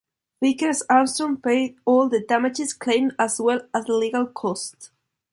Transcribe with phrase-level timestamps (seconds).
[0.41, 4.89] Vickers Armstrong paid all of the damages claimed as well as the legal costs.